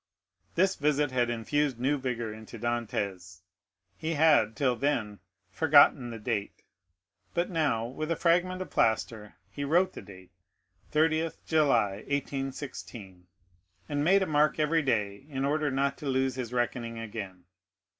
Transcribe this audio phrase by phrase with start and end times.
[0.55, 3.41] _This visit had infused new vigor into Dantès;
[3.95, 5.19] he had, till then,
[5.51, 6.63] forgotten the date;
[7.35, 10.31] but now, with a fragment of plaster, he wrote the date,
[10.91, 13.27] 30th July, 1816,
[13.87, 17.43] and made a mark every day, in order not to lose his reckoning again.